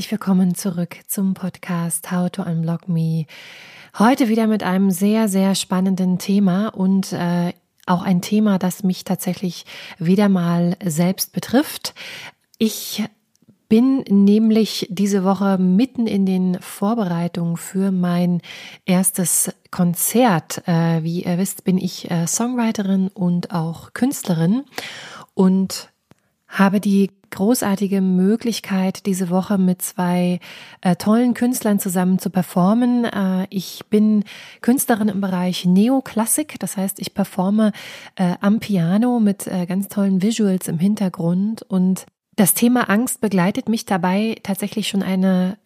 [0.00, 3.26] Herzlich willkommen zurück zum Podcast How to Unblock Me.
[3.98, 7.52] Heute wieder mit einem sehr, sehr spannenden Thema und äh,
[7.84, 9.66] auch ein Thema, das mich tatsächlich
[9.98, 11.94] wieder mal selbst betrifft.
[12.56, 13.04] Ich
[13.68, 18.40] bin nämlich diese Woche mitten in den Vorbereitungen für mein
[18.86, 20.66] erstes Konzert.
[20.66, 24.64] Äh, wie ihr wisst, bin ich äh, Songwriterin und auch Künstlerin
[25.34, 25.89] und
[26.50, 30.40] habe die großartige Möglichkeit, diese Woche mit zwei
[30.80, 33.04] äh, tollen Künstlern zusammen zu performen.
[33.04, 34.24] Äh, ich bin
[34.60, 37.72] Künstlerin im Bereich Neoklassik, das heißt, ich performe
[38.16, 42.04] äh, am Piano mit äh, ganz tollen Visuals im Hintergrund und
[42.36, 45.56] das Thema Angst begleitet mich dabei tatsächlich schon eine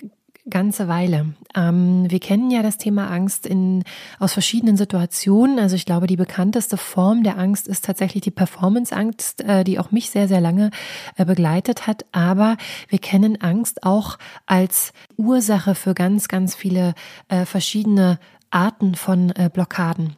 [0.49, 1.35] ganze Weile.
[1.55, 3.83] Ähm, wir kennen ja das Thema Angst in,
[4.19, 5.59] aus verschiedenen Situationen.
[5.59, 9.91] Also ich glaube, die bekannteste Form der Angst ist tatsächlich die Performance-Angst, äh, die auch
[9.91, 10.71] mich sehr, sehr lange
[11.17, 12.05] äh, begleitet hat.
[12.13, 12.57] Aber
[12.89, 16.95] wir kennen Angst auch als Ursache für ganz, ganz viele
[17.29, 18.19] äh, verschiedene
[18.51, 20.17] Arten von äh, Blockaden.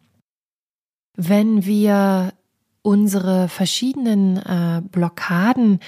[1.17, 2.33] Wenn wir
[2.87, 5.81] unsere verschiedenen äh, Blockaden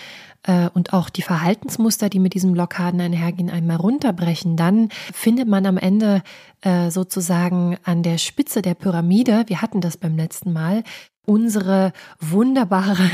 [0.43, 5.65] äh, und auch die Verhaltensmuster, die mit diesen Blockaden einhergehen, einmal runterbrechen, dann findet man
[5.65, 6.23] am Ende
[6.63, 10.83] äh, sozusagen an der Spitze der Pyramide, wir hatten das beim letzten Mal,
[11.29, 13.11] unsere wunderbare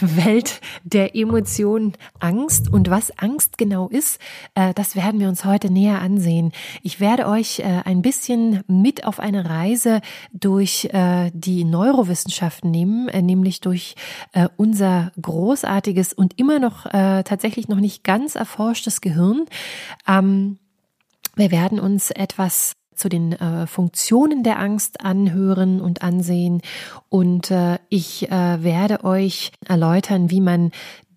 [0.00, 2.70] Welt der Emotionen Angst.
[2.70, 4.20] Und was Angst genau ist,
[4.54, 6.52] äh, das werden wir uns heute näher ansehen.
[6.82, 10.02] Ich werde euch äh, ein bisschen mit auf eine Reise
[10.32, 13.94] durch äh, die Neurowissenschaften nehmen, nämlich durch
[14.56, 19.46] unser großartiges und immer noch tatsächlich noch nicht ganz erforschtes Gehirn.
[20.06, 20.58] Ähm,
[21.36, 26.62] wir werden uns etwas zu den äh, Funktionen der Angst anhören und ansehen.
[27.08, 30.72] Und äh, ich äh, werde euch erläutern, wie man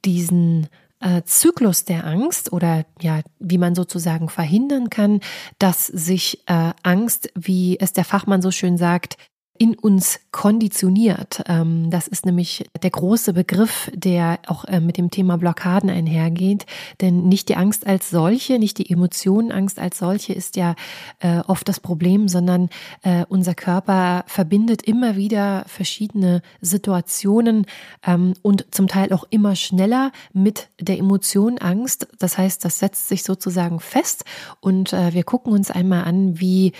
[0.05, 0.67] diesen
[0.99, 5.21] äh, Zyklus der Angst oder ja, wie man sozusagen verhindern kann,
[5.57, 9.17] dass sich äh, Angst, wie es der Fachmann so schön sagt,
[9.59, 11.43] in uns konditioniert.
[11.47, 16.65] Ähm, das ist nämlich der große Begriff, der auch äh, mit dem Thema Blockaden einhergeht.
[17.01, 20.75] Denn nicht die Angst als solche, nicht die Emotion Angst als solche ist ja
[21.19, 22.69] äh, oft das Problem, sondern
[23.03, 27.65] äh, unser Körper verbindet immer wieder verschiedene Situationen
[28.07, 32.07] ähm, und zum Teil auch immer schneller mit der Emotion Angst.
[32.17, 34.23] Das heißt, das setzt sich sozusagen fest
[34.61, 36.71] und wir gucken uns einmal an, wie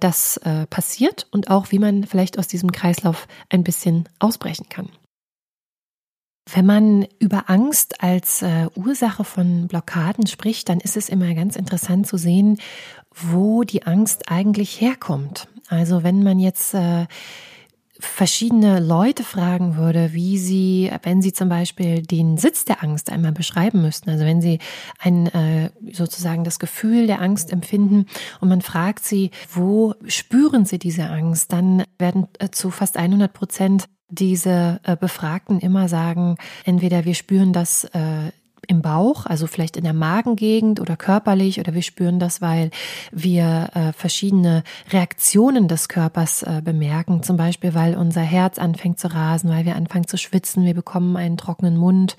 [0.00, 0.40] das
[0.70, 4.88] passiert und auch wie man vielleicht aus diesem Kreislauf ein bisschen ausbrechen kann.
[6.50, 11.56] Wenn man über Angst als äh, Ursache von Blockaden spricht, dann ist es immer ganz
[11.56, 12.58] interessant zu sehen,
[13.14, 15.48] wo die Angst eigentlich herkommt.
[15.68, 17.06] Also wenn man jetzt äh,
[18.00, 23.32] verschiedene Leute fragen würde, wie sie, wenn sie zum Beispiel den Sitz der Angst einmal
[23.32, 24.58] beschreiben müssten, also wenn sie
[24.98, 28.06] ein äh, sozusagen das Gefühl der Angst empfinden
[28.40, 33.32] und man fragt sie, wo spüren sie diese Angst, dann werden äh, zu fast 100
[33.32, 37.88] Prozent diese äh, Befragten immer sagen, entweder wir spüren das
[38.68, 42.70] im Bauch, also vielleicht in der Magengegend oder körperlich oder wir spüren das, weil
[43.10, 49.12] wir äh, verschiedene Reaktionen des Körpers äh, bemerken, zum Beispiel weil unser Herz anfängt zu
[49.12, 52.16] rasen, weil wir anfangen zu schwitzen, wir bekommen einen trockenen Mund.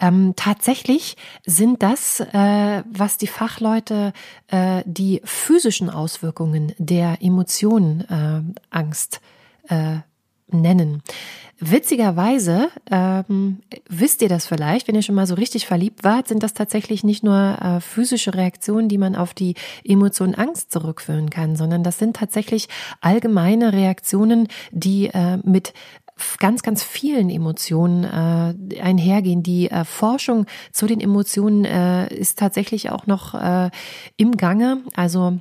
[0.00, 4.12] Ähm, tatsächlich sind das, äh, was die Fachleute
[4.48, 9.20] äh, die physischen Auswirkungen der Emotionen äh, Angst
[9.68, 9.98] äh,
[10.52, 11.02] nennen.
[11.62, 16.42] Witzigerweise, ähm, wisst ihr das vielleicht, wenn ihr schon mal so richtig verliebt wart, sind
[16.42, 21.56] das tatsächlich nicht nur äh, physische Reaktionen, die man auf die Emotion Angst zurückführen kann,
[21.56, 22.68] sondern das sind tatsächlich
[23.02, 25.74] allgemeine Reaktionen, die äh, mit
[26.38, 29.42] ganz, ganz vielen Emotionen äh, einhergehen.
[29.42, 33.70] Die äh, Forschung zu den Emotionen äh, ist tatsächlich auch noch äh,
[34.16, 34.82] im Gange.
[34.94, 35.38] Also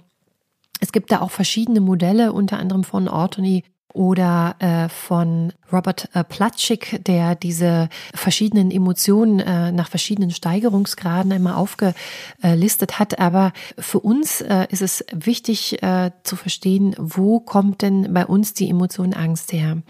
[0.81, 3.63] es gibt da auch verschiedene Modelle, unter anderem von Ortony
[3.93, 11.55] oder äh, von Robert äh, Platschik, der diese verschiedenen Emotionen äh, nach verschiedenen Steigerungsgraden einmal
[11.55, 13.19] aufgelistet hat.
[13.19, 18.53] Aber für uns äh, ist es wichtig äh, zu verstehen, wo kommt denn bei uns
[18.53, 19.81] die Emotion Angst her?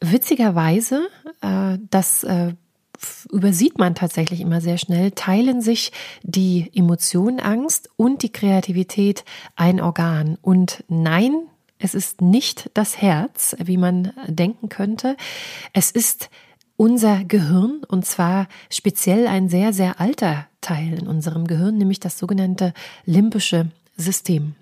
[0.00, 1.08] Witzigerweise,
[1.40, 2.54] äh, das äh,
[3.30, 5.92] übersieht man tatsächlich immer sehr schnell, teilen sich
[6.22, 9.24] die Emotion Angst und die Kreativität
[9.56, 10.36] ein Organ.
[10.42, 11.32] Und nein,
[11.78, 15.16] es ist nicht das Herz, wie man denken könnte.
[15.72, 16.30] Es ist
[16.76, 22.18] unser Gehirn und zwar speziell ein sehr, sehr alter Teil in unserem Gehirn, nämlich das
[22.18, 22.72] sogenannte
[23.04, 24.54] limbische System.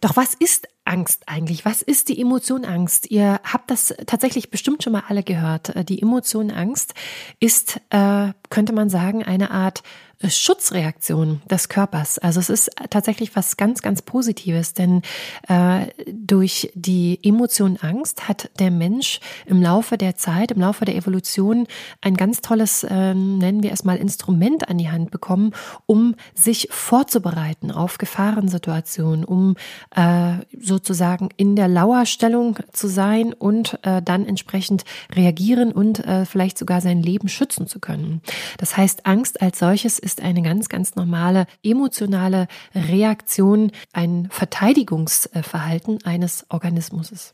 [0.00, 1.64] Doch was ist Angst eigentlich?
[1.64, 3.10] Was ist die Emotion Angst?
[3.10, 5.72] Ihr habt das tatsächlich bestimmt schon mal alle gehört.
[5.88, 6.94] Die Emotion Angst
[7.38, 9.82] ist, äh, könnte man sagen, eine Art
[10.28, 12.18] Schutzreaktion des Körpers.
[12.18, 15.00] Also es ist tatsächlich was ganz, ganz Positives, denn
[15.48, 20.96] äh, durch die Emotion Angst hat der Mensch im Laufe der Zeit, im Laufe der
[20.96, 21.66] Evolution
[22.02, 25.52] ein ganz tolles, äh, nennen wir es mal, Instrument an die Hand bekommen,
[25.86, 29.56] um sich vorzubereiten auf Gefahrensituationen, um
[29.96, 34.84] äh, sozusagen in der Lauerstellung zu sein und äh, dann entsprechend
[35.14, 38.20] reagieren und äh, vielleicht sogar sein Leben schützen zu können.
[38.58, 46.04] Das heißt, Angst als solches ist ist eine ganz, ganz normale emotionale Reaktion, ein Verteidigungsverhalten
[46.04, 47.32] eines Organismus.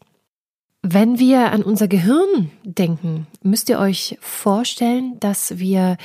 [0.82, 5.96] Wenn wir an unser Gehirn denken, müsst ihr euch vorstellen, dass wir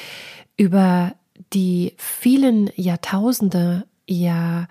[0.55, 1.13] über
[1.53, 4.67] die vielen Jahrtausende ja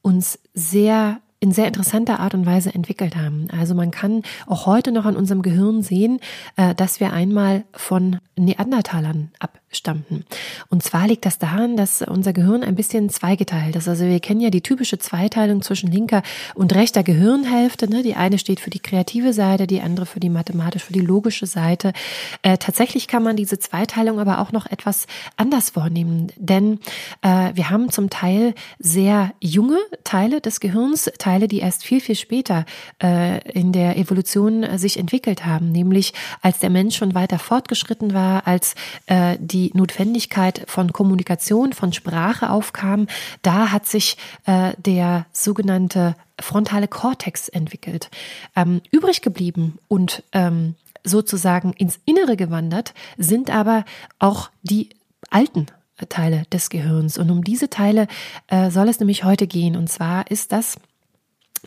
[0.00, 3.48] uns sehr in sehr interessanter Art und Weise entwickelt haben.
[3.50, 6.20] Also man kann auch heute noch an unserem Gehirn sehen,
[6.56, 9.32] äh, dass wir einmal von Neandertalern
[9.72, 10.26] abstammten.
[10.68, 13.88] Und zwar liegt das daran, dass unser Gehirn ein bisschen zweigeteilt ist.
[13.88, 16.22] Also wir kennen ja die typische Zweiteilung zwischen linker
[16.54, 17.88] und rechter Gehirnhälfte.
[17.88, 18.02] Ne?
[18.02, 21.46] Die eine steht für die kreative Seite, die andere für die mathematisch, für die logische
[21.46, 21.94] Seite.
[22.42, 25.06] Äh, tatsächlich kann man diese Zweiteilung aber auch noch etwas
[25.38, 26.78] anders vornehmen, denn
[27.22, 32.16] äh, wir haben zum Teil sehr junge Teile des Gehirns, Teile die erst viel, viel
[32.16, 32.66] später
[33.02, 38.46] äh, in der Evolution sich entwickelt haben, nämlich als der Mensch schon weiter fortgeschritten war,
[38.46, 38.74] als
[39.06, 43.06] äh, die Notwendigkeit von Kommunikation, von Sprache aufkam,
[43.42, 44.16] da hat sich
[44.46, 48.10] äh, der sogenannte frontale Kortex entwickelt.
[48.56, 50.74] Ähm, übrig geblieben und ähm,
[51.04, 53.84] sozusagen ins Innere gewandert sind aber
[54.18, 54.90] auch die
[55.30, 55.66] alten
[56.08, 57.18] Teile des Gehirns.
[57.18, 58.08] Und um diese Teile
[58.48, 59.76] äh, soll es nämlich heute gehen.
[59.76, 60.76] Und zwar ist das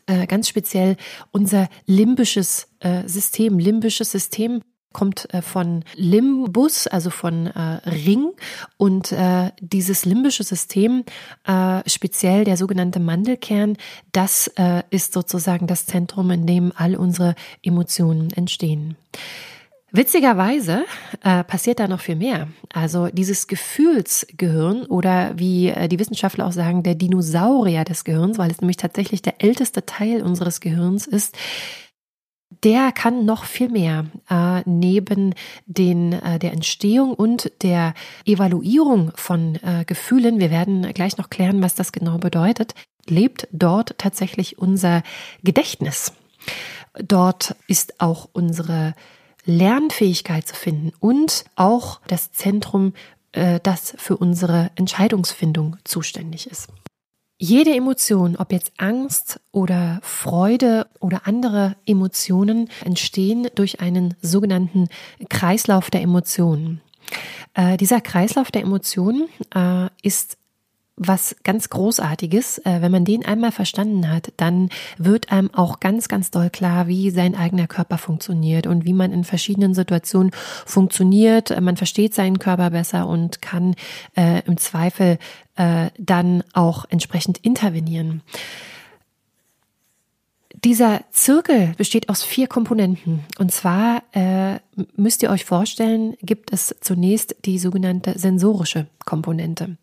[0.08, 0.98] äh, ganz speziell
[1.32, 3.60] unser limbisches äh, System.
[3.60, 4.62] Limbisches System
[4.96, 7.60] kommt äh, von Limbus, also von äh,
[7.90, 8.32] Ring.
[8.78, 11.04] Und äh, dieses limbische System,
[11.46, 13.76] äh, speziell der sogenannte Mandelkern,
[14.14, 18.96] das äh, ist sozusagen das Zentrum, in dem all unsere Emotionen entstehen.
[19.92, 20.86] Witzigerweise
[21.24, 22.48] äh, passiert da noch viel mehr.
[22.74, 28.52] Also dieses Gefühlsgehirn oder wie äh, die Wissenschaftler auch sagen, der Dinosaurier des Gehirns, weil
[28.52, 31.38] es nämlich tatsächlich der älteste Teil unseres Gehirns ist,
[32.64, 34.06] der kann noch viel mehr.
[34.30, 35.34] Äh, neben
[35.66, 37.94] den, äh, der Entstehung und der
[38.26, 42.74] Evaluierung von äh, Gefühlen, wir werden gleich noch klären, was das genau bedeutet,
[43.08, 45.04] lebt dort tatsächlich unser
[45.44, 46.14] Gedächtnis.
[46.98, 48.94] Dort ist auch unsere
[49.46, 52.94] Lernfähigkeit zu finden und auch das Zentrum,
[53.32, 56.70] äh, das für unsere Entscheidungsfindung zuständig ist.
[57.38, 64.88] Jede Emotion, ob jetzt Angst oder Freude oder andere Emotionen, entstehen durch einen sogenannten
[65.30, 66.82] Kreislauf der Emotionen.
[67.54, 70.38] Äh, dieser Kreislauf der Emotionen äh, ist
[70.98, 72.60] was ganz Großartiges.
[72.60, 76.88] Äh, wenn man den einmal verstanden hat, dann wird einem auch ganz, ganz doll klar,
[76.88, 80.32] wie sein eigener Körper funktioniert und wie man in verschiedenen Situationen
[80.66, 81.60] funktioniert.
[81.62, 83.76] Man versteht seinen Körper besser und kann
[84.16, 85.18] äh, im Zweifel
[85.56, 88.22] äh, dann auch entsprechend intervenieren.
[90.66, 93.24] Dieser Zirkel besteht aus vier Komponenten.
[93.38, 94.56] Und zwar äh,
[94.96, 99.78] müsst ihr euch vorstellen, gibt es zunächst die sogenannte sensorische Komponente.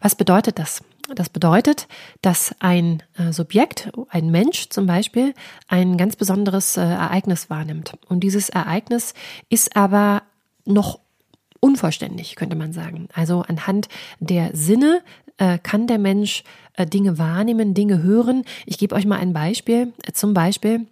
[0.00, 0.82] Was bedeutet das?
[1.14, 1.86] Das bedeutet,
[2.22, 5.34] dass ein äh, Subjekt, ein Mensch zum Beispiel,
[5.68, 7.92] ein ganz besonderes äh, Ereignis wahrnimmt.
[8.08, 9.12] Und dieses Ereignis
[9.50, 10.22] ist aber
[10.64, 10.98] noch
[11.60, 13.08] unvollständig, könnte man sagen.
[13.12, 15.02] Also anhand der Sinne
[15.38, 18.44] äh, kann der Mensch äh, Dinge wahrnehmen, Dinge hören.
[18.66, 19.92] Ich gebe euch mal ein Beispiel.
[20.12, 20.86] Zum Beispiel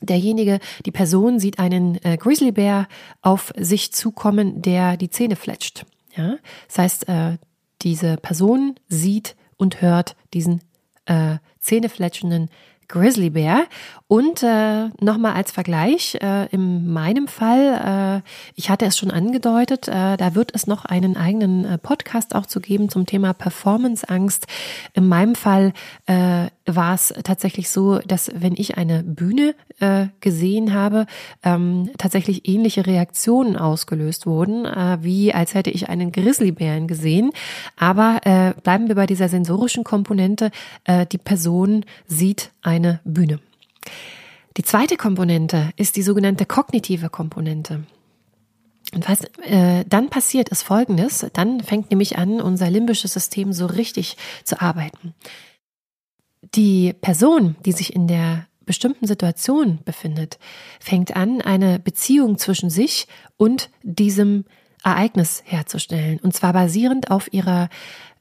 [0.00, 2.88] derjenige, die Person sieht einen äh, Grizzlybär
[3.22, 5.84] auf sich zukommen, der die Zähne fletscht.
[6.14, 6.36] Ja?
[6.66, 7.38] Das heißt, äh,
[7.82, 10.60] diese Person sieht und hört diesen
[11.06, 12.50] äh, zähnefletschenden
[12.88, 13.66] Grizzlybär.
[14.06, 19.86] Und äh, nochmal als Vergleich, äh, in meinem Fall, äh, ich hatte es schon angedeutet,
[19.86, 24.46] äh, da wird es noch einen eigenen äh, Podcast auch zu geben zum Thema Performanceangst.
[24.94, 25.74] In meinem Fall
[26.06, 31.06] äh, war es tatsächlich so, dass wenn ich eine Bühne äh, gesehen habe,
[31.42, 37.30] ähm, tatsächlich ähnliche Reaktionen ausgelöst wurden, äh, wie als hätte ich einen Grizzlybären gesehen.
[37.76, 40.50] Aber äh, bleiben wir bei dieser sensorischen Komponente.
[40.84, 43.40] Äh, die Person sieht eine Bühne.
[44.56, 47.84] Die zweite Komponente ist die sogenannte kognitive Komponente.
[48.94, 51.26] Und was äh, dann passiert, ist Folgendes.
[51.34, 55.14] Dann fängt nämlich an, unser limbisches System so richtig zu arbeiten.
[56.54, 60.38] Die Person, die sich in der bestimmten Situation befindet,
[60.80, 64.44] fängt an, eine Beziehung zwischen sich und diesem
[64.84, 66.18] Ereignis herzustellen.
[66.22, 67.68] Und zwar basierend auf ihrer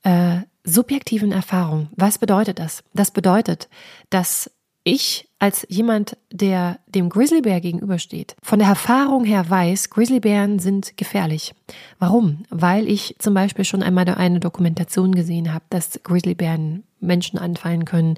[0.04, 1.90] äh, subjektiven Erfahrung.
[1.96, 2.84] Was bedeutet das?
[2.94, 3.70] Das bedeutet,
[4.10, 4.52] dass
[4.84, 11.54] ich als jemand, der dem Grizzlybär gegenübersteht, von der Erfahrung her weiß, Grizzlybären sind gefährlich.
[12.00, 12.44] Warum?
[12.50, 18.18] Weil ich zum Beispiel schon einmal eine Dokumentation gesehen habe, dass Grizzlybären Menschen anfallen können,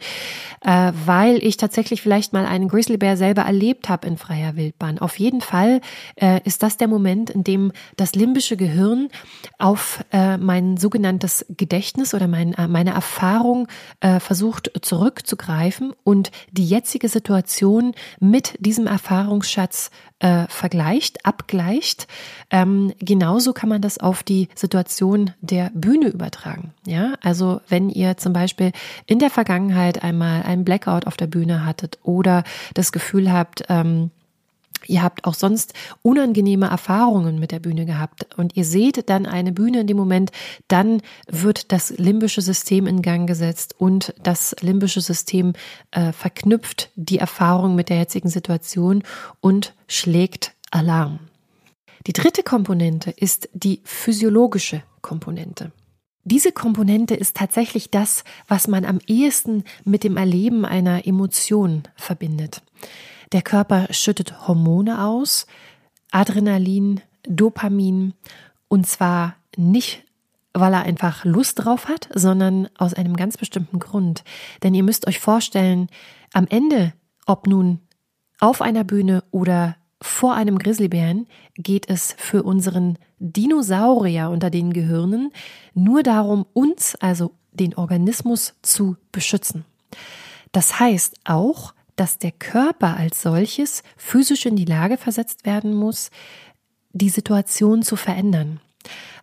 [0.61, 4.99] äh, weil ich tatsächlich vielleicht mal einen Grizzlybär selber erlebt habe in freier Wildbahn.
[4.99, 5.81] Auf jeden Fall
[6.15, 9.09] äh, ist das der Moment, in dem das limbische Gehirn
[9.57, 13.67] auf äh, mein sogenanntes Gedächtnis oder mein, äh, meine Erfahrung
[13.99, 22.07] äh, versucht zurückzugreifen und die jetzige Situation mit diesem Erfahrungsschatz äh, vergleicht, abgleicht.
[22.49, 26.73] Ähm, genauso kann man das auf die Situation der Bühne übertragen.
[26.85, 28.71] Ja, also wenn ihr zum Beispiel
[29.05, 34.11] in der Vergangenheit einmal einen Blackout auf der Bühne hattet oder das Gefühl habt, ähm,
[34.87, 39.51] Ihr habt auch sonst unangenehme Erfahrungen mit der Bühne gehabt und ihr seht dann eine
[39.51, 40.31] Bühne in dem Moment,
[40.67, 45.53] dann wird das limbische System in Gang gesetzt und das limbische System
[45.91, 49.03] äh, verknüpft die Erfahrung mit der jetzigen Situation
[49.41, 51.19] und schlägt Alarm.
[52.07, 55.71] Die dritte Komponente ist die physiologische Komponente.
[56.23, 62.61] Diese Komponente ist tatsächlich das, was man am ehesten mit dem Erleben einer Emotion verbindet.
[63.31, 65.45] Der Körper schüttet Hormone aus,
[66.11, 68.13] Adrenalin, Dopamin,
[68.67, 70.03] und zwar nicht,
[70.53, 74.23] weil er einfach Lust drauf hat, sondern aus einem ganz bestimmten Grund.
[74.63, 75.87] Denn ihr müsst euch vorstellen,
[76.33, 76.93] am Ende,
[77.25, 77.79] ob nun
[78.39, 85.31] auf einer Bühne oder vor einem Grizzlybären geht es für unseren Dinosaurier unter den Gehirnen
[85.73, 89.65] nur darum, uns, also den Organismus, zu beschützen.
[90.51, 96.11] Das heißt auch, dass der Körper als solches physisch in die Lage versetzt werden muss,
[96.93, 98.61] die Situation zu verändern.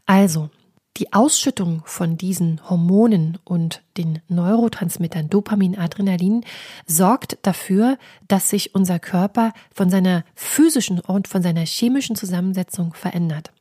[0.04, 0.50] Also,
[0.98, 6.44] die Ausschüttung von diesen Hormonen und den Neurotransmittern Dopamin, Adrenalin
[6.86, 7.96] sorgt dafür,
[8.28, 13.52] dass sich unser Körper von seiner physischen und von seiner chemischen Zusammensetzung verändert.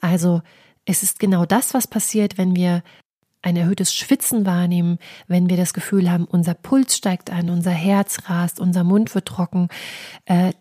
[0.00, 0.40] Also
[0.86, 2.82] es ist genau das, was passiert, wenn wir
[3.44, 4.98] ein erhöhtes Schwitzen wahrnehmen,
[5.28, 9.26] wenn wir das Gefühl haben, unser Puls steigt an, unser Herz rast, unser Mund wird
[9.26, 9.68] trocken.
[10.24, 10.54] Äh,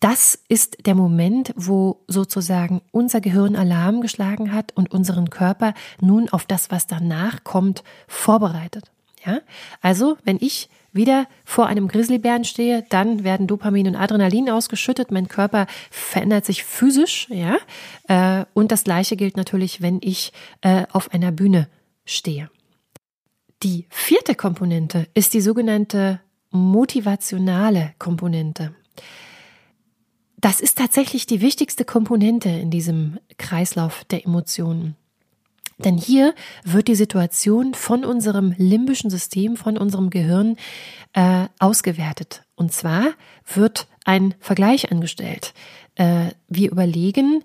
[0.00, 6.28] das ist der Moment, wo sozusagen unser Gehirn Alarm geschlagen hat und unseren Körper nun
[6.28, 8.90] auf das, was danach kommt, vorbereitet.
[9.24, 9.40] Ja,
[9.82, 15.28] also wenn ich wieder vor einem Grizzlybären stehe, dann werden Dopamin und Adrenalin ausgeschüttet, mein
[15.28, 17.58] Körper verändert sich physisch, ja,
[18.08, 21.68] äh, und das Gleiche gilt natürlich, wenn ich äh, auf einer Bühne
[22.10, 22.50] stehe.
[23.62, 28.74] Die vierte Komponente ist die sogenannte motivationale Komponente.
[30.38, 34.96] Das ist tatsächlich die wichtigste Komponente in diesem Kreislauf der Emotionen.
[35.78, 40.56] Denn hier wird die Situation von unserem limbischen System, von unserem Gehirn
[41.12, 42.44] äh, ausgewertet.
[42.54, 43.12] Und zwar
[43.52, 45.54] wird ein Vergleich angestellt.
[45.94, 47.44] Äh, wir überlegen,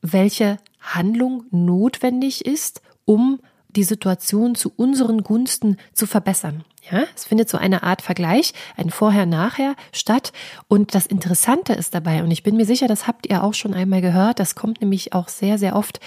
[0.00, 6.64] welche Handlung notwendig ist, um die Situation zu unseren Gunsten zu verbessern.
[6.90, 10.32] Ja, es findet so eine Art Vergleich, ein Vorher-Nachher statt.
[10.66, 13.72] Und das Interessante ist dabei, und ich bin mir sicher, das habt ihr auch schon
[13.72, 16.00] einmal gehört, das kommt nämlich auch sehr, sehr oft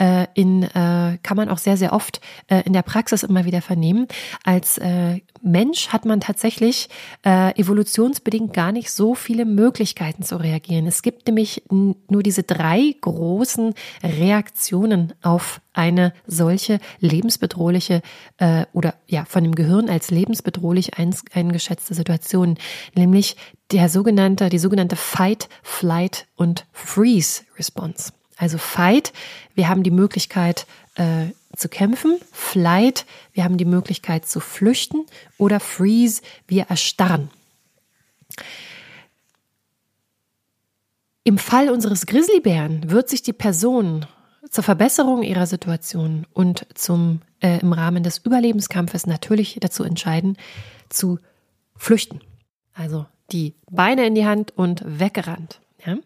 [0.00, 3.60] äh, in, äh, kann man auch sehr, sehr oft äh, in der Praxis immer wieder
[3.60, 4.08] vernehmen.
[4.42, 6.88] Als äh, Mensch hat man tatsächlich
[7.26, 10.86] äh, evolutionsbedingt gar nicht so viele Möglichkeiten zu reagieren.
[10.86, 18.02] Es gibt nämlich nur diese drei großen Reaktionen auf eine solche lebensbedrohliche
[18.38, 22.56] äh, oder ja von dem Gehirn als lebensbedrohlich eingeschätzte Situation,
[22.94, 23.36] nämlich
[23.72, 28.12] der sogenannte, die sogenannte Fight, Flight und Freeze Response.
[28.36, 29.12] Also Fight,
[29.54, 31.26] wir haben die Möglichkeit, äh,
[31.56, 32.18] zu kämpfen.
[32.30, 35.06] Flight, wir haben die Möglichkeit zu flüchten.
[35.38, 37.30] Oder Freeze, wir erstarren.
[41.24, 44.06] Im Fall unseres Grizzlybären wird sich die Person
[44.50, 50.36] zur Verbesserung ihrer Situation und zum äh, im Rahmen des Überlebenskampfes natürlich dazu entscheiden,
[50.88, 51.18] zu
[51.76, 52.20] flüchten.
[52.72, 55.60] Also die Beine in die Hand und weggerannt.
[55.84, 55.96] Ja?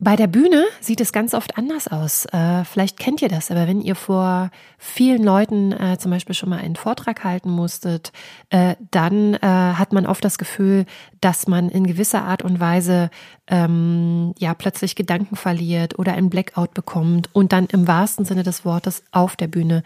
[0.00, 2.24] Bei der Bühne sieht es ganz oft anders aus.
[2.26, 6.50] Äh, vielleicht kennt ihr das, aber wenn ihr vor vielen Leuten äh, zum Beispiel schon
[6.50, 8.12] mal einen Vortrag halten musstet,
[8.50, 10.86] äh, dann hat man oft das Gefühl,
[11.20, 13.10] dass man in gewisser Art und Weise
[13.48, 18.64] ähm, ja plötzlich Gedanken verliert oder ein Blackout bekommt und dann im wahrsten Sinne des
[18.64, 19.82] Wortes auf der Bühne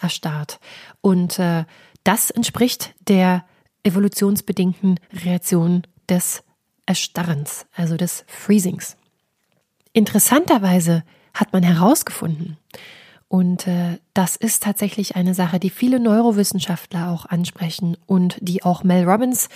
[0.00, 0.60] erstarrt.
[1.00, 1.40] Und
[2.04, 3.44] das entspricht der
[3.84, 6.42] evolutionsbedingten Reaktion des
[6.86, 8.96] Erstarrens, also des Freezings.
[9.92, 11.04] Interessanterweise
[11.34, 12.58] hat man herausgefunden,
[13.32, 18.82] und äh, das ist tatsächlich eine Sache, die viele Neurowissenschaftler auch ansprechen und die auch
[18.82, 19.48] Mel Robbins,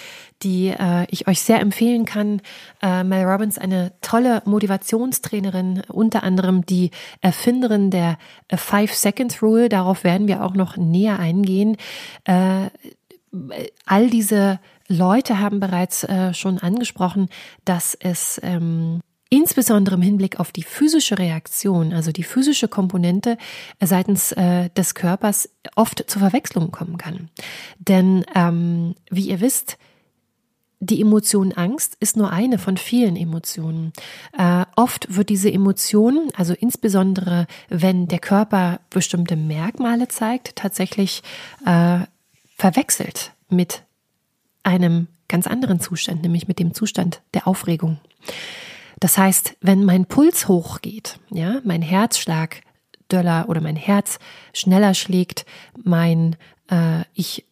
[0.44, 2.40] die äh, ich euch sehr empfehlen kann.
[2.80, 9.68] Äh, Mel Robbins, eine tolle Motivationstrainerin, unter anderem die Erfinderin der äh, Five Second Rule.
[9.68, 11.76] Darauf werden wir auch noch näher eingehen.
[12.26, 12.70] Äh,
[13.86, 17.28] all diese Leute haben bereits äh, schon angesprochen,
[17.64, 19.00] dass es ähm,
[19.36, 23.36] insbesondere im Hinblick auf die physische Reaktion, also die physische Komponente
[23.80, 27.28] äh, seitens äh, des Körpers oft zur Verwechslung kommen kann.
[27.78, 29.76] Denn ähm, wie ihr wisst,
[30.80, 33.92] die Emotion Angst ist nur eine von vielen Emotionen.
[34.36, 41.22] Äh, oft wird diese Emotion, also insbesondere wenn der Körper bestimmte Merkmale zeigt, tatsächlich
[41.64, 42.00] äh,
[42.56, 43.82] verwechselt mit
[44.62, 47.98] einem ganz anderen Zustand, nämlich mit dem Zustand der Aufregung.
[49.04, 52.62] Das heißt, wenn mein Puls hochgeht, ja, mein Herzschlag
[53.12, 54.18] döller oder mein Herz
[54.54, 55.44] schneller schlägt,
[55.76, 56.36] mein
[56.70, 57.44] äh, ich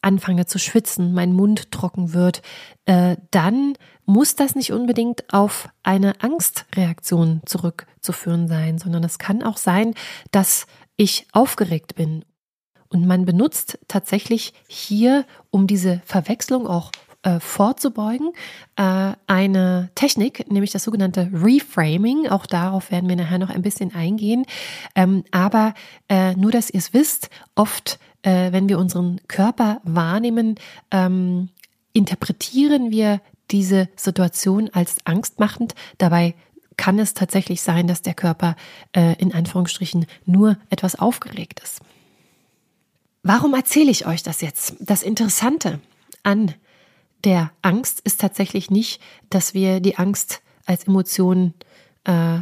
[0.00, 2.40] anfange zu schwitzen, mein Mund trocken wird,
[2.86, 3.74] äh, dann
[4.06, 9.92] muss das nicht unbedingt auf eine Angstreaktion zurückzuführen sein, sondern es kann auch sein,
[10.30, 12.24] dass ich aufgeregt bin.
[12.88, 16.92] Und man benutzt tatsächlich hier, um diese Verwechslung auch
[17.24, 18.32] äh, vorzubeugen,
[18.76, 22.28] äh, eine Technik, nämlich das sogenannte Reframing.
[22.28, 24.44] Auch darauf werden wir nachher noch ein bisschen eingehen.
[24.94, 25.74] Ähm, aber
[26.08, 30.56] äh, nur, dass ihr es wisst, oft, äh, wenn wir unseren Körper wahrnehmen,
[30.90, 31.48] ähm,
[31.92, 35.74] interpretieren wir diese Situation als angstmachend.
[35.98, 36.34] Dabei
[36.76, 38.56] kann es tatsächlich sein, dass der Körper
[38.92, 41.80] äh, in Anführungsstrichen nur etwas aufgeregt ist.
[43.22, 44.76] Warum erzähle ich euch das jetzt?
[44.80, 45.80] Das Interessante
[46.22, 46.54] an
[47.24, 51.54] der Angst ist tatsächlich nicht, dass wir die Angst als Emotion
[52.04, 52.40] äh,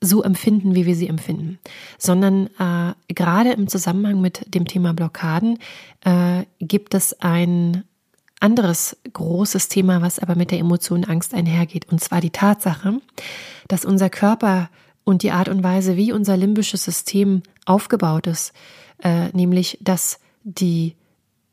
[0.00, 1.58] so empfinden, wie wir sie empfinden,
[1.98, 5.58] sondern äh, gerade im Zusammenhang mit dem Thema Blockaden
[6.04, 7.84] äh, gibt es ein
[8.40, 13.00] anderes großes Thema, was aber mit der Emotion Angst einhergeht, und zwar die Tatsache,
[13.68, 14.68] dass unser Körper
[15.04, 18.52] und die Art und Weise, wie unser limbisches System aufgebaut ist,
[19.02, 20.94] äh, nämlich dass die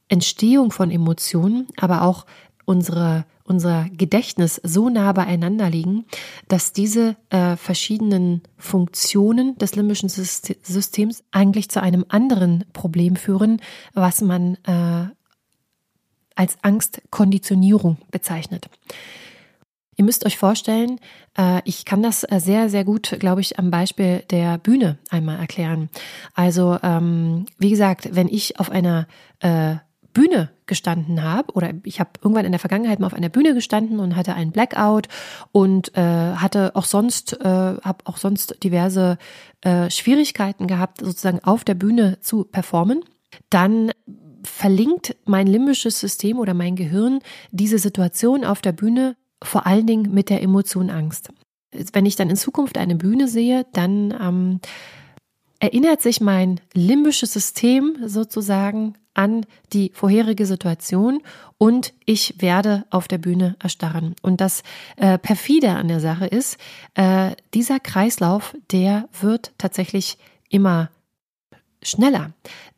[0.09, 2.25] Entstehung von Emotionen, aber auch
[2.65, 6.05] unsere, unser Gedächtnis so nah beieinander liegen,
[6.47, 13.61] dass diese äh, verschiedenen Funktionen des limbischen Systems eigentlich zu einem anderen Problem führen,
[13.93, 15.07] was man äh,
[16.35, 18.69] als Angstkonditionierung bezeichnet.
[19.97, 20.99] Ihr müsst euch vorstellen,
[21.37, 25.37] äh, ich kann das äh, sehr, sehr gut, glaube ich, am Beispiel der Bühne einmal
[25.37, 25.89] erklären.
[26.33, 29.07] Also, ähm, wie gesagt, wenn ich auf einer
[29.41, 29.75] äh,
[30.13, 33.99] Bühne gestanden habe oder ich habe irgendwann in der Vergangenheit mal auf einer Bühne gestanden
[33.99, 35.09] und hatte einen Blackout
[35.51, 39.17] und äh, hatte auch sonst äh, habe auch sonst diverse
[39.59, 43.03] äh, Schwierigkeiten gehabt sozusagen auf der Bühne zu performen,
[43.49, 43.91] dann
[44.43, 47.19] verlinkt mein limbisches System oder mein Gehirn
[47.51, 51.33] diese Situation auf der Bühne vor allen Dingen mit der Emotion Angst.
[51.91, 54.59] Wenn ich dann in Zukunft eine Bühne sehe, dann ähm,
[55.59, 61.21] erinnert sich mein limbisches System sozusagen an die vorherige Situation
[61.57, 64.15] und ich werde auf der Bühne erstarren.
[64.21, 64.63] Und das
[64.97, 66.57] äh, perfide an der Sache ist,
[66.95, 70.17] äh, dieser Kreislauf, der wird tatsächlich
[70.49, 70.89] immer
[71.83, 72.31] schneller.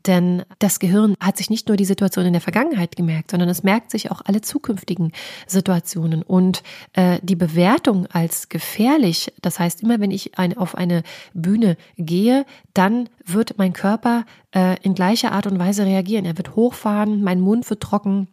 [0.06, 3.64] Denn das Gehirn hat sich nicht nur die Situation in der Vergangenheit gemerkt, sondern es
[3.64, 5.14] merkt sich auch alle zukünftigen
[5.48, 6.24] Situationen.
[6.24, 6.62] Und
[6.94, 12.46] äh, die Bewertung als gefährlich, das heißt, immer wenn ich ein, auf eine Bühne gehe,
[12.74, 16.26] dann wird mein Körper äh, in gleicher Art und Weise reagieren.
[16.26, 18.28] Er wird hochfahren, mein Mund wird trocken,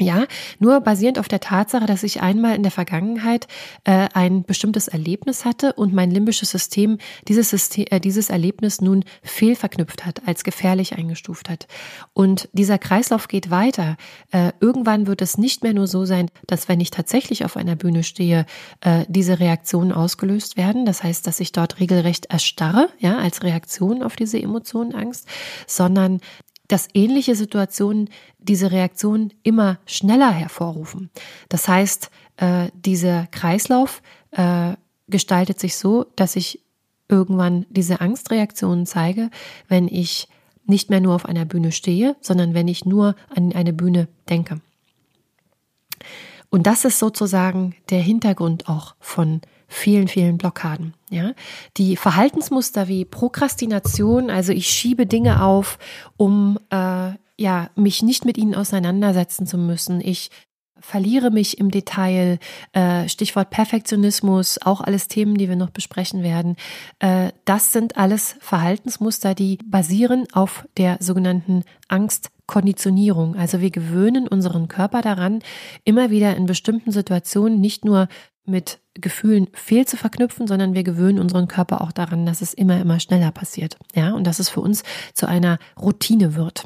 [0.00, 0.26] Ja,
[0.58, 3.46] nur basierend auf der Tatsache, dass ich einmal in der Vergangenheit
[3.84, 9.04] äh, ein bestimmtes Erlebnis hatte und mein limbisches System dieses, System, äh, dieses Erlebnis nun
[9.22, 11.68] fehlverknüpft hat, als gefährlich eingestuft hat.
[12.12, 13.96] Und dieser Kreislauf geht weiter.
[14.32, 17.76] Äh, irgendwann wird es nicht mehr nur so sein, dass wenn ich tatsächlich auf einer
[17.76, 18.46] Bühne stehe,
[18.80, 20.86] äh, diese Reaktionen ausgelöst werden.
[20.86, 25.28] Das heißt, dass ich dort regelrecht erstarre, ja, als Reaktion auf diese Emotionen Angst,
[25.68, 26.20] sondern
[26.68, 31.10] dass ähnliche Situationen diese Reaktion immer schneller hervorrufen.
[31.48, 34.74] Das heißt, äh, dieser Kreislauf äh,
[35.08, 36.60] gestaltet sich so, dass ich
[37.08, 39.30] irgendwann diese Angstreaktionen zeige,
[39.68, 40.28] wenn ich
[40.66, 44.60] nicht mehr nur auf einer Bühne stehe, sondern wenn ich nur an eine Bühne denke.
[46.48, 49.40] Und das ist sozusagen der Hintergrund auch von
[49.74, 50.94] vielen, vielen Blockaden.
[51.10, 51.32] Ja,
[51.76, 55.78] die Verhaltensmuster wie Prokrastination, also ich schiebe Dinge auf,
[56.16, 60.00] um äh, ja mich nicht mit ihnen auseinandersetzen zu müssen.
[60.00, 60.30] Ich
[60.80, 62.38] verliere mich im Detail,
[62.72, 66.56] äh, Stichwort Perfektionismus, auch alles Themen, die wir noch besprechen werden.
[66.98, 73.34] Äh, das sind alles Verhaltensmuster, die basieren auf der sogenannten Angstkonditionierung.
[73.34, 75.40] Also wir gewöhnen unseren Körper daran,
[75.84, 78.08] immer wieder in bestimmten Situationen nicht nur
[78.46, 82.80] mit Gefühlen fehl zu verknüpfen, sondern wir gewöhnen unseren Körper auch daran, dass es immer,
[82.80, 83.76] immer schneller passiert.
[83.94, 84.82] Ja, und dass es für uns
[85.14, 86.64] zu einer Routine wird.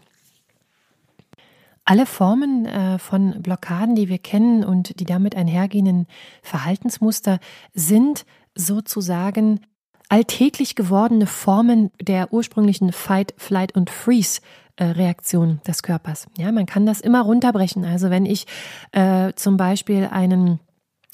[1.84, 6.06] Alle Formen äh, von Blockaden, die wir kennen und die damit einhergehenden
[6.42, 7.38] Verhaltensmuster
[7.72, 9.60] sind sozusagen
[10.10, 14.40] alltäglich gewordene Formen der ursprünglichen Fight, Flight und Freeze
[14.76, 16.26] äh, Reaktion des Körpers.
[16.36, 17.84] Ja, man kann das immer runterbrechen.
[17.84, 18.46] Also wenn ich
[18.92, 20.60] äh, zum Beispiel einen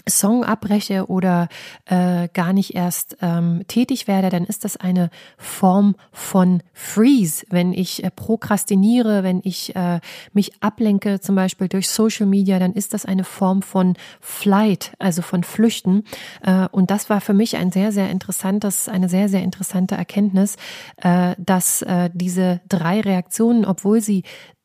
[0.08, 1.48] Song abbreche oder
[1.86, 7.46] äh, gar nicht erst ähm, tätig werde, dann ist das eine Form von Freeze.
[7.48, 10.00] Wenn ich äh, prokrastiniere, wenn ich äh,
[10.32, 15.22] mich ablenke, zum Beispiel durch Social Media, dann ist das eine Form von Flight, also
[15.22, 16.04] von Flüchten.
[16.42, 20.56] Äh, und das war für mich ein sehr, sehr interessantes, eine sehr, sehr interessante Erkenntnis,
[20.98, 24.24] äh, dass äh, diese drei Reaktionen, obwohl sie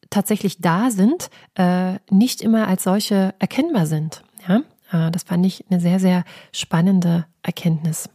[0.10, 4.24] tatsächlich da sind, äh, nicht immer als solche erkennbar sind.
[4.48, 8.10] Ja, das fand ich eine sehr, sehr spannende Erkenntnis.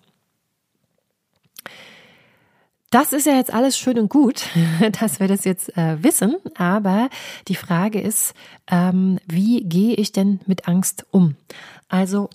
[2.95, 4.47] Das ist ja jetzt alles schön und gut,
[5.01, 7.09] dass wir das jetzt äh, wissen, aber
[7.49, 8.35] die Frage ist,
[8.71, 11.35] ähm, wie gehe ich denn mit Angst um?
[11.89, 12.31] Also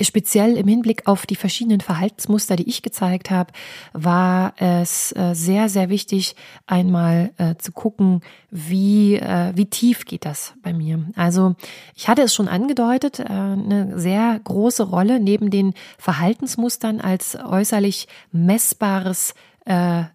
[0.00, 3.52] speziell im Hinblick auf die verschiedenen Verhaltensmuster, die ich gezeigt habe,
[3.92, 10.24] war es äh, sehr, sehr wichtig, einmal äh, zu gucken, wie, äh, wie tief geht
[10.24, 11.04] das bei mir.
[11.16, 11.56] Also
[11.94, 19.34] ich hatte es schon angedeutet, eine sehr große Rolle neben den Verhaltensmustern als äußerlich messbares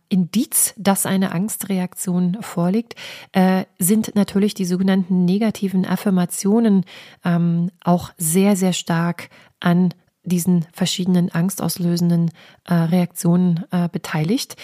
[0.10, 2.96] Indiz, dass eine Angstreaktion vorliegt,
[3.78, 6.86] sind natürlich die sogenannten negativen Affirmationen
[7.24, 9.30] ähm, auch sehr, sehr stark
[9.64, 9.94] an
[10.26, 12.32] diesen verschiedenen angstauslösenden
[12.66, 14.56] äh, Reaktionen äh, beteiligt.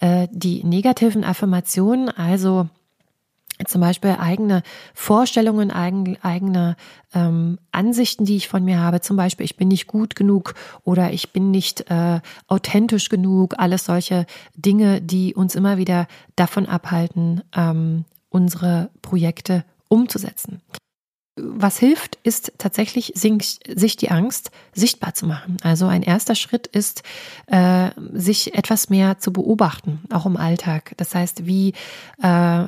[0.00, 2.68] Äh, die negativen Affirmationen, also
[3.66, 6.76] zum Beispiel eigene Vorstellungen, eigen, eigene
[7.14, 9.00] ähm, Ansichten, die ich von mir habe.
[9.00, 13.54] Zum Beispiel, ich bin nicht gut genug oder ich bin nicht äh, authentisch genug.
[13.56, 20.60] Alles solche Dinge, die uns immer wieder davon abhalten, ähm, unsere Projekte umzusetzen
[21.36, 25.58] was hilft, ist tatsächlich, sich die Angst sichtbar zu machen.
[25.62, 27.02] Also ein erster Schritt ist,
[27.46, 30.94] äh, sich etwas mehr zu beobachten, auch im Alltag.
[30.96, 31.74] Das heißt, wie
[32.22, 32.64] äh,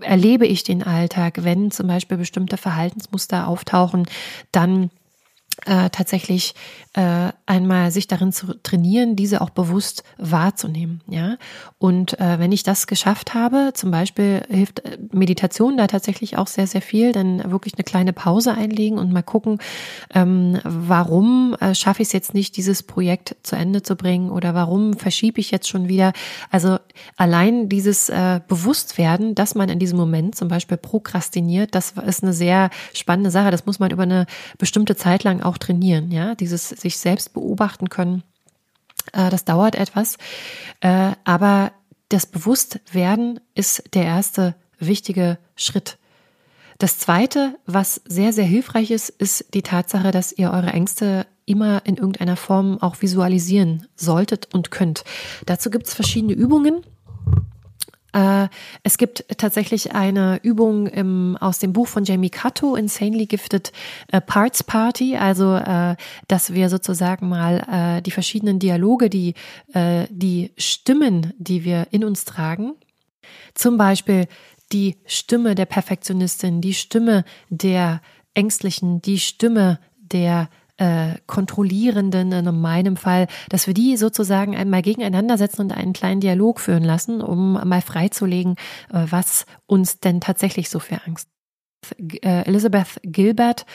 [0.00, 4.06] erlebe ich den Alltag, wenn zum Beispiel bestimmte Verhaltensmuster auftauchen,
[4.52, 4.90] dann
[5.66, 6.54] äh, tatsächlich
[6.94, 11.00] äh, einmal sich darin zu trainieren, diese auch bewusst wahrzunehmen.
[11.08, 11.36] Ja,
[11.78, 16.46] und äh, wenn ich das geschafft habe, zum Beispiel hilft äh, Meditation da tatsächlich auch
[16.46, 17.12] sehr sehr viel.
[17.12, 19.58] Dann wirklich eine kleine Pause einlegen und mal gucken,
[20.14, 24.54] ähm, warum äh, schaffe ich es jetzt nicht, dieses Projekt zu Ende zu bringen oder
[24.54, 26.12] warum verschiebe ich jetzt schon wieder.
[26.50, 26.78] Also
[27.16, 32.32] allein dieses äh, Bewusstwerden, dass man in diesem Moment zum Beispiel prokrastiniert, das ist eine
[32.32, 33.50] sehr spannende Sache.
[33.50, 34.26] Das muss man über eine
[34.58, 36.10] bestimmte Zeit lang auch trainieren.
[36.10, 38.22] Ja, dieses sich selbst beobachten können.
[39.12, 40.16] Äh, das dauert etwas,
[40.80, 41.72] äh, aber
[42.08, 45.98] das Bewusstwerden ist der erste wichtige Schritt.
[46.78, 51.82] Das zweite, was sehr, sehr hilfreich ist, ist die Tatsache, dass ihr eure Ängste immer
[51.84, 55.04] in irgendeiner Form auch visualisieren solltet und könnt.
[55.46, 56.82] Dazu gibt es verschiedene Übungen.
[58.12, 58.48] Äh,
[58.82, 63.72] es gibt tatsächlich eine Übung im, aus dem Buch von Jamie Cato, Insanely Gifted
[64.08, 65.96] äh, Parts Party, also äh,
[66.28, 69.34] dass wir sozusagen mal die verschiedenen Dialoge, die,
[69.74, 72.74] die Stimmen, die wir in uns tragen,
[73.54, 74.26] zum Beispiel
[74.72, 78.00] die Stimme der Perfektionistin, die Stimme der
[78.34, 80.48] Ängstlichen, die Stimme der
[80.78, 86.20] äh, Kontrollierenden in meinem Fall, dass wir die sozusagen einmal gegeneinander setzen und einen kleinen
[86.20, 88.56] Dialog führen lassen, um mal freizulegen,
[88.92, 91.28] äh, was uns denn tatsächlich so für Angst.
[91.98, 93.66] Äh, Elizabeth Gilbert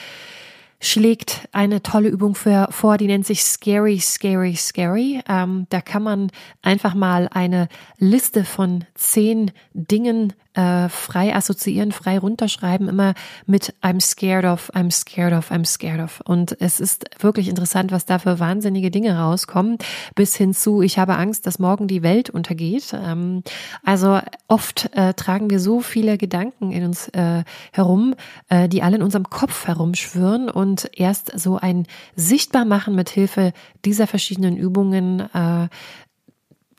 [0.79, 5.21] schlägt eine tolle Übung für, vor, die nennt sich Scary, Scary, Scary.
[5.27, 6.31] Ähm, da kann man
[6.61, 13.13] einfach mal eine Liste von zehn Dingen äh, frei assoziieren, frei runterschreiben, immer
[13.45, 16.21] mit I'm scared of, I'm scared of, I'm scared of.
[16.25, 19.77] Und es ist wirklich interessant, was da für wahnsinnige Dinge rauskommen,
[20.15, 22.93] bis hin zu, ich habe Angst, dass morgen die Welt untergeht.
[22.93, 23.43] Ähm,
[23.83, 28.15] also oft äh, tragen wir so viele Gedanken in uns äh, herum,
[28.49, 33.53] äh, die alle in unserem Kopf herumschwirren und erst so ein sichtbar machen mit Hilfe
[33.85, 35.67] dieser verschiedenen Übungen, äh,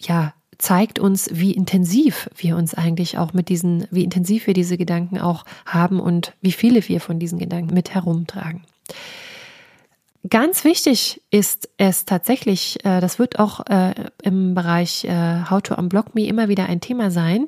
[0.01, 4.77] ja, zeigt uns, wie intensiv wir uns eigentlich auch mit diesen, wie intensiv wir diese
[4.77, 8.63] Gedanken auch haben und wie viele wir von diesen Gedanken mit herumtragen.
[10.29, 15.77] Ganz wichtig ist es tatsächlich, äh, das wird auch äh, im Bereich äh, How to
[15.77, 17.47] Unblock Me immer wieder ein Thema sein,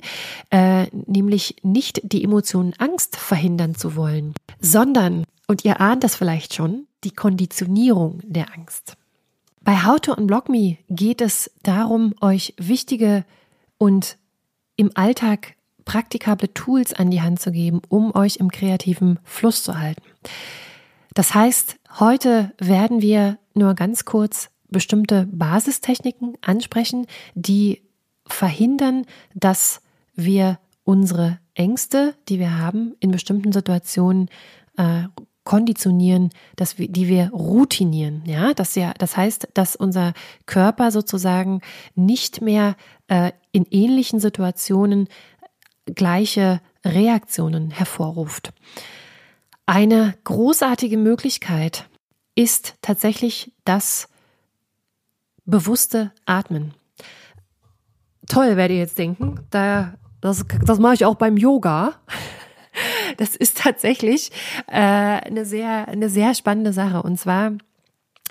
[0.93, 6.87] nämlich nicht die Emotion Angst verhindern zu wollen, sondern, und ihr ahnt das vielleicht schon,
[7.05, 8.97] die Konditionierung der Angst.
[9.63, 13.25] Bei How to Unblock Me geht es darum, euch wichtige
[13.79, 14.17] und
[14.77, 19.79] im Alltag praktikable Tools an die Hand zu geben, um euch im kreativen Fluss zu
[19.79, 20.03] halten.
[21.15, 27.83] Das heißt, heute werden wir nur ganz kurz bestimmte Basistechniken ansprechen, die
[28.27, 29.83] verhindern, dass
[30.15, 34.31] wir unsere Ängste, die wir haben, in bestimmten Situationen
[34.77, 35.03] äh,
[35.51, 38.23] konditionieren, dass wir, die wir routinieren.
[38.25, 40.13] Ja, das ja, das heißt, dass unser
[40.47, 41.61] Körper sozusagen
[41.97, 42.77] nicht mehr
[43.09, 45.09] äh, in ähnlichen Situationen
[45.93, 48.53] gleiche Reaktionen hervorruft.
[49.67, 51.89] Eine großartige Möglichkeit
[52.37, 54.09] ist tatsächlich das
[55.47, 56.75] bewusste Atmen.
[58.29, 59.41] Toll, werdet ihr jetzt denken.
[59.51, 61.97] Da, das, das mache ich auch beim Yoga
[63.21, 64.31] das ist tatsächlich
[64.67, 67.03] äh, eine sehr, eine sehr spannende Sache.
[67.03, 67.53] Und zwar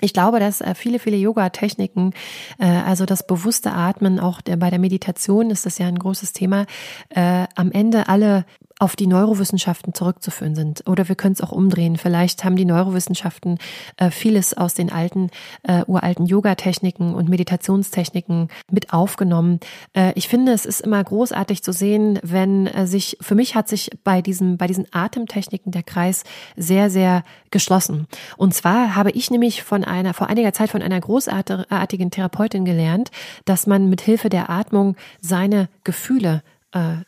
[0.02, 2.14] ich glaube, dass äh, viele, viele Yoga-Techniken,
[2.58, 6.64] äh, also das bewusste Atmen, auch bei der Meditation ist das ja ein großes Thema,
[7.10, 8.46] äh, am Ende alle
[8.80, 10.88] auf die Neurowissenschaften zurückzuführen sind.
[10.88, 11.98] Oder wir können es auch umdrehen.
[11.98, 13.58] Vielleicht haben die Neurowissenschaften
[13.98, 15.28] äh, vieles aus den alten,
[15.64, 19.60] äh, uralten Yoga-Techniken und Meditationstechniken mit aufgenommen.
[19.92, 23.68] Äh, ich finde, es ist immer großartig zu sehen, wenn äh, sich, für mich hat
[23.68, 26.24] sich bei diesem, bei diesen Atemtechniken der Kreis
[26.56, 28.06] sehr, sehr geschlossen.
[28.38, 33.10] Und zwar habe ich nämlich von einer, vor einiger Zeit von einer großartigen Therapeutin gelernt,
[33.44, 37.04] dass man mit Hilfe der Atmung seine Gefühle äh,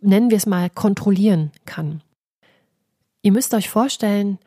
[0.00, 2.02] nennen wir es mal, kontrollieren kann.
[3.22, 4.38] Ihr müsst euch vorstellen,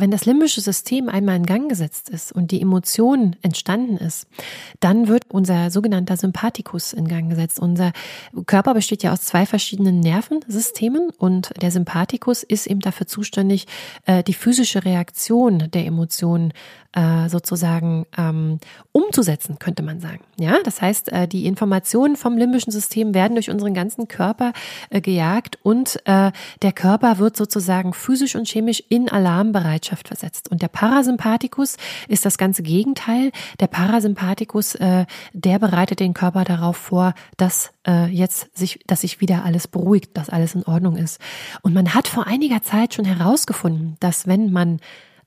[0.00, 4.28] wenn das limbische System einmal in Gang gesetzt ist und die Emotion entstanden ist,
[4.78, 7.58] dann wird unser sogenannter Sympathikus in Gang gesetzt.
[7.58, 7.92] Unser
[8.46, 13.66] Körper besteht ja aus zwei verschiedenen Nervensystemen und der Sympathikus ist eben dafür zuständig,
[14.06, 16.52] äh, die physische Reaktion der Emotionen
[16.92, 18.60] äh, sozusagen ähm,
[18.92, 20.20] umzusetzen, könnte man sagen.
[20.38, 24.52] Ja, das heißt, äh, die Informationen vom limbischen System werden durch unseren ganzen Körper
[24.88, 30.50] äh, gejagt und äh, der Körper wird sozusagen physisch und chemisch in Alarmbereitschaft versetzt.
[30.50, 31.76] Und der Parasympathikus
[32.08, 33.32] ist das ganze Gegenteil.
[33.60, 39.20] Der Parasympathikus, äh, der bereitet den Körper darauf vor, dass äh, jetzt sich, dass sich
[39.20, 41.20] wieder alles beruhigt, dass alles in Ordnung ist.
[41.60, 44.80] Und man hat vor einiger Zeit schon herausgefunden, dass wenn man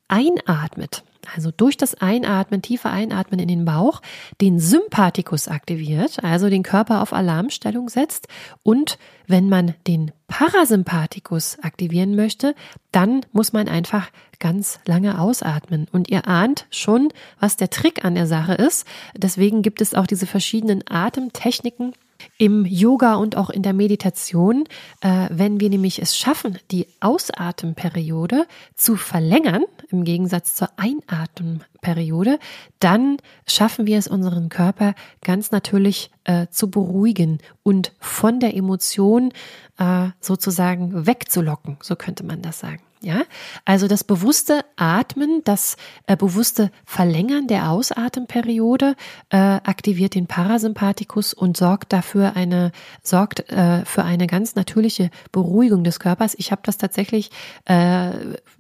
[0.07, 1.03] einatmet,
[1.35, 4.01] also durch das Einatmen, tiefe Einatmen in den Bauch,
[4.39, 8.27] den Sympathikus aktiviert, also den Körper auf Alarmstellung setzt.
[8.63, 12.55] Und wenn man den Parasympathikus aktivieren möchte,
[12.91, 15.87] dann muss man einfach ganz lange ausatmen.
[15.91, 18.85] Und ihr ahnt schon, was der Trick an der Sache ist.
[19.15, 21.93] Deswegen gibt es auch diese verschiedenen Atemtechniken,
[22.37, 24.65] im Yoga und auch in der Meditation,
[25.01, 32.39] äh, wenn wir nämlich es schaffen, die Ausatemperiode zu verlängern, im Gegensatz zur Einatemperiode,
[32.79, 39.31] dann schaffen wir es unseren Körper ganz natürlich äh, zu beruhigen und von der Emotion
[39.77, 42.81] äh, sozusagen wegzulocken, so könnte man das sagen.
[43.03, 43.23] Ja,
[43.65, 48.95] also das bewusste Atmen, das äh, bewusste Verlängern der Ausatemperiode
[49.29, 55.83] äh, aktiviert den Parasympathikus und sorgt dafür eine sorgt äh, für eine ganz natürliche Beruhigung
[55.83, 56.35] des Körpers.
[56.37, 57.31] Ich habe das tatsächlich
[57.65, 58.11] äh,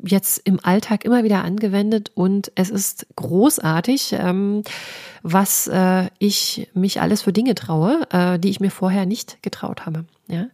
[0.03, 4.63] jetzt im Alltag immer wieder angewendet und es ist großartig, ähm,
[5.21, 9.85] was äh, ich mich alles für Dinge traue, äh, die ich mir vorher nicht getraut
[9.85, 10.05] habe.
[10.31, 10.47] Ja?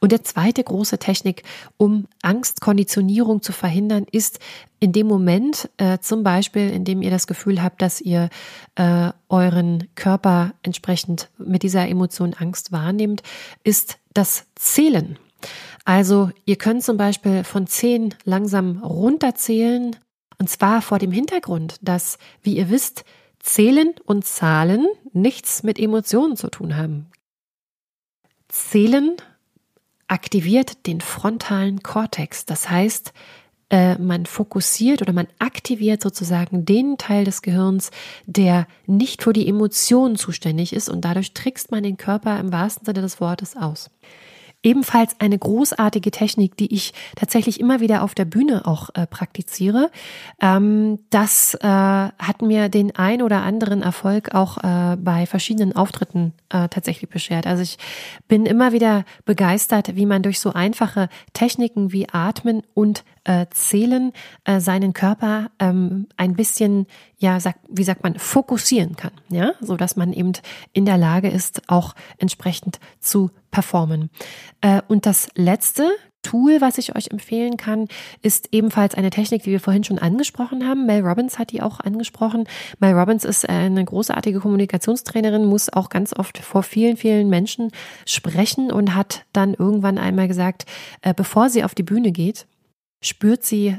[0.00, 1.42] Und der zweite große Technik,
[1.76, 4.40] um Angstkonditionierung zu verhindern, ist
[4.80, 8.30] in dem Moment, äh, zum Beispiel, in dem ihr das Gefühl habt, dass ihr
[8.76, 13.22] äh, euren Körper entsprechend mit dieser Emotion Angst wahrnehmt,
[13.64, 15.18] ist das Zählen.
[15.84, 19.96] Also ihr könnt zum Beispiel von zehn langsam runterzählen
[20.38, 23.04] und zwar vor dem Hintergrund, dass, wie ihr wisst,
[23.40, 27.06] Zählen und Zahlen nichts mit Emotionen zu tun haben.
[28.48, 29.16] Zählen
[30.06, 32.46] aktiviert den frontalen Kortex.
[32.46, 33.12] Das heißt,
[33.70, 37.90] äh, man fokussiert oder man aktiviert sozusagen den Teil des Gehirns,
[38.24, 42.86] der nicht für die Emotionen zuständig ist und dadurch trickst man den Körper im wahrsten
[42.86, 43.90] Sinne des Wortes aus.
[44.62, 49.90] Ebenfalls eine großartige Technik, die ich tatsächlich immer wieder auf der Bühne auch äh, praktiziere.
[50.40, 56.32] Ähm, das äh, hat mir den ein oder anderen Erfolg auch äh, bei verschiedenen Auftritten
[56.48, 57.46] äh, tatsächlich beschert.
[57.46, 57.78] Also ich
[58.26, 64.12] bin immer wieder begeistert, wie man durch so einfache Techniken wie Atmen und äh, Zählen
[64.44, 66.86] äh, seinen Körper ähm, ein bisschen,
[67.18, 70.32] ja, sag, wie sagt man, fokussieren kann, ja, so dass man eben
[70.72, 74.10] in der Lage ist, auch entsprechend zu performen.
[74.62, 75.90] Äh, und das letzte
[76.22, 77.86] Tool, was ich euch empfehlen kann,
[78.22, 80.86] ist ebenfalls eine Technik, die wir vorhin schon angesprochen haben.
[80.86, 82.48] Mel Robbins hat die auch angesprochen.
[82.80, 87.70] Mel Robbins ist eine großartige Kommunikationstrainerin, muss auch ganz oft vor vielen, vielen Menschen
[88.04, 90.64] sprechen und hat dann irgendwann einmal gesagt,
[91.02, 92.46] äh, bevor sie auf die Bühne geht,
[93.00, 93.76] spürt sie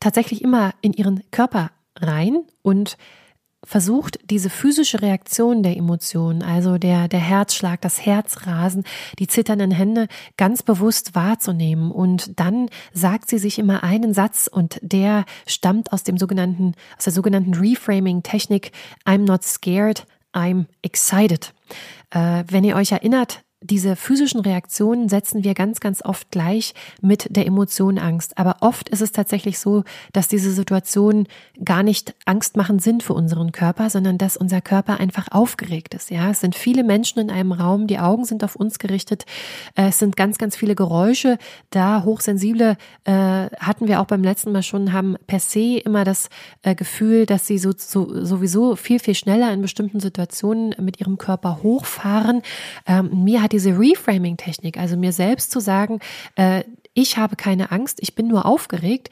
[0.00, 2.96] tatsächlich immer in ihren Körper rein und
[3.66, 8.84] versucht, diese physische Reaktion der Emotionen, also der, der Herzschlag, das Herzrasen,
[9.18, 11.90] die zitternden Hände ganz bewusst wahrzunehmen.
[11.90, 17.04] Und dann sagt sie sich immer einen Satz und der stammt aus dem sogenannten, aus
[17.04, 18.70] der sogenannten Reframing-Technik
[19.04, 21.52] I'm not scared, I'm excited.
[22.10, 27.26] Äh, wenn ihr euch erinnert, diese physischen Reaktionen setzen wir ganz, ganz oft gleich mit
[27.30, 28.38] der Emotion Angst.
[28.38, 31.26] Aber oft ist es tatsächlich so, dass diese Situationen
[31.64, 36.10] gar nicht angstmachend sind für unseren Körper, sondern dass unser Körper einfach aufgeregt ist.
[36.10, 39.24] Ja, es sind viele Menschen in einem Raum, die Augen sind auf uns gerichtet.
[39.74, 41.38] Äh, es sind ganz, ganz viele Geräusche
[41.70, 42.04] da.
[42.04, 46.28] Hochsensible äh, hatten wir auch beim letzten Mal schon, haben per se immer das
[46.62, 51.18] äh, Gefühl, dass sie so, so, sowieso viel, viel schneller in bestimmten Situationen mit ihrem
[51.18, 52.42] Körper hochfahren.
[52.86, 56.00] Ähm, mir hat diese Reframing-Technik, also mir selbst zu sagen,
[56.34, 59.08] äh, ich habe keine Angst, ich bin nur aufgeregt,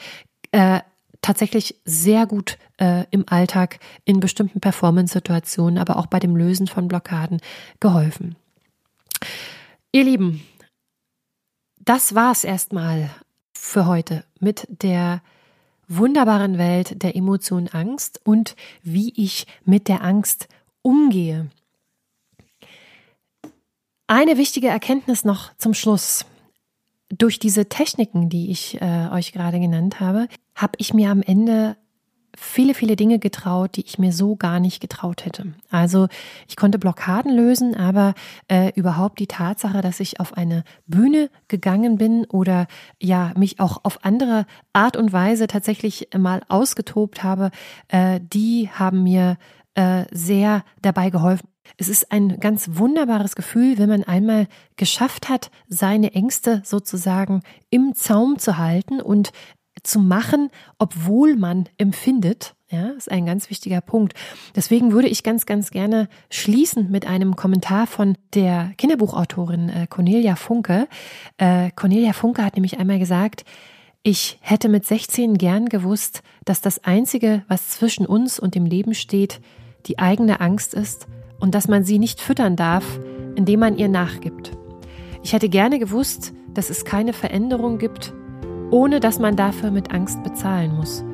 [0.52, 0.80] äh,
[1.22, 6.88] tatsächlich sehr gut äh, im Alltag in bestimmten Performance-Situationen, aber auch bei dem Lösen von
[6.88, 7.40] Blockaden
[7.80, 8.37] geholfen.
[9.92, 10.42] Ihr Lieben,
[11.80, 13.09] das war's erstmal
[13.57, 15.22] für heute mit der
[15.88, 20.48] wunderbaren Welt der Emotion Angst und wie ich mit der Angst
[20.83, 21.48] umgehe.
[24.07, 26.27] Eine wichtige Erkenntnis noch zum Schluss.
[27.09, 31.77] Durch diese Techniken, die ich äh, euch gerade genannt habe, habe ich mir am Ende
[32.37, 35.55] viele, viele Dinge getraut, die ich mir so gar nicht getraut hätte.
[35.71, 36.09] Also
[36.49, 38.14] ich konnte Blockaden lösen, aber
[38.49, 42.67] äh, überhaupt die Tatsache, dass ich auf eine Bühne gegangen bin oder
[43.01, 47.51] ja mich auch auf andere Art und Weise tatsächlich mal ausgetobt habe,
[47.88, 49.38] äh, die haben mir
[49.75, 51.49] äh, sehr dabei geholfen.
[51.77, 54.46] Es ist ein ganz wunderbares Gefühl, wenn man einmal
[54.77, 59.33] geschafft hat, seine Ängste sozusagen im Zaum zu halten und
[59.83, 62.55] zu machen, obwohl man empfindet.
[62.70, 64.14] Ja, ist ein ganz wichtiger Punkt.
[64.57, 70.35] Deswegen würde ich ganz, ganz gerne schließen mit einem Kommentar von der Kinderbuchautorin äh, Cornelia
[70.35, 70.88] Funke.
[71.37, 73.44] Äh, Cornelia Funke hat nämlich einmal gesagt,
[74.03, 78.94] ich hätte mit 16 gern gewusst, dass das Einzige, was zwischen uns und dem Leben
[78.94, 79.40] steht,
[79.87, 81.07] die eigene Angst ist
[81.38, 82.99] und dass man sie nicht füttern darf,
[83.37, 84.53] indem man ihr nachgibt.
[85.23, 88.12] Ich hätte gerne gewusst, dass es keine Veränderung gibt,
[88.70, 91.05] ohne dass man dafür mit Angst bezahlen muss.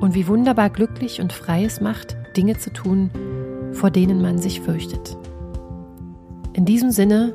[0.00, 3.10] Und wie wunderbar glücklich und frei es macht, Dinge zu tun,
[3.72, 5.16] vor denen man sich fürchtet.
[6.52, 7.32] In diesem Sinne,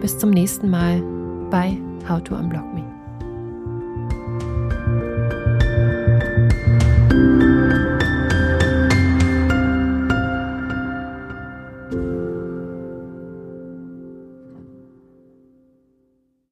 [0.00, 1.02] bis zum nächsten Mal
[1.50, 2.91] bei How to Unblock Me.